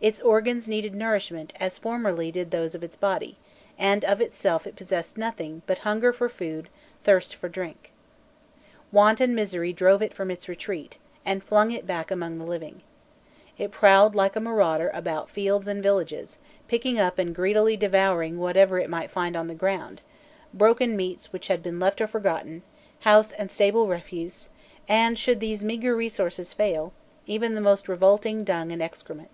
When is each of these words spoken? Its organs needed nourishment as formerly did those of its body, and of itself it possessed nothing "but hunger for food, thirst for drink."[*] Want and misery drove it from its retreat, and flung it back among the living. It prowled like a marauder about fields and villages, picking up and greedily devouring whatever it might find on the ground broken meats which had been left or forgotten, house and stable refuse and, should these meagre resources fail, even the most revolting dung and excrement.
Its 0.00 0.20
organs 0.20 0.68
needed 0.68 0.94
nourishment 0.94 1.52
as 1.58 1.76
formerly 1.76 2.30
did 2.30 2.52
those 2.52 2.72
of 2.72 2.84
its 2.84 2.94
body, 2.94 3.36
and 3.76 4.04
of 4.04 4.20
itself 4.20 4.64
it 4.64 4.76
possessed 4.76 5.18
nothing 5.18 5.60
"but 5.66 5.78
hunger 5.78 6.12
for 6.12 6.28
food, 6.28 6.68
thirst 7.02 7.34
for 7.34 7.48
drink."[*] 7.48 7.90
Want 8.92 9.20
and 9.20 9.34
misery 9.34 9.72
drove 9.72 10.00
it 10.00 10.14
from 10.14 10.30
its 10.30 10.48
retreat, 10.48 11.00
and 11.24 11.42
flung 11.42 11.72
it 11.72 11.84
back 11.84 12.12
among 12.12 12.38
the 12.38 12.44
living. 12.44 12.82
It 13.58 13.72
prowled 13.72 14.14
like 14.14 14.36
a 14.36 14.40
marauder 14.40 14.88
about 14.94 15.28
fields 15.30 15.66
and 15.66 15.82
villages, 15.82 16.38
picking 16.68 17.00
up 17.00 17.18
and 17.18 17.34
greedily 17.34 17.76
devouring 17.76 18.38
whatever 18.38 18.78
it 18.78 18.88
might 18.88 19.10
find 19.10 19.34
on 19.34 19.48
the 19.48 19.52
ground 19.52 20.00
broken 20.54 20.96
meats 20.96 21.32
which 21.32 21.48
had 21.48 21.60
been 21.60 21.80
left 21.80 22.00
or 22.00 22.06
forgotten, 22.06 22.62
house 23.00 23.32
and 23.32 23.50
stable 23.50 23.88
refuse 23.88 24.48
and, 24.88 25.18
should 25.18 25.40
these 25.40 25.64
meagre 25.64 25.96
resources 25.96 26.52
fail, 26.52 26.92
even 27.26 27.56
the 27.56 27.60
most 27.60 27.88
revolting 27.88 28.44
dung 28.44 28.70
and 28.70 28.80
excrement. 28.80 29.30